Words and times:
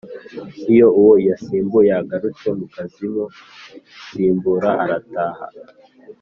iyo 0.73 0.87
uwo 0.99 1.13
yasimbuye 1.27 1.91
agarutse 2.01 2.47
mu 2.57 2.65
kaziumusimbura 2.73 4.69
arataha 4.83 5.45